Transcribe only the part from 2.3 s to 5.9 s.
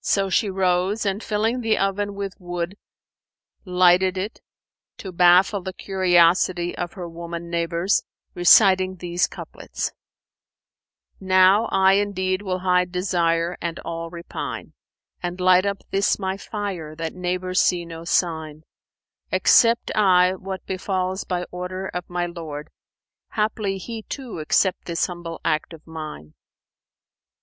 wood, lighted it, to baffle the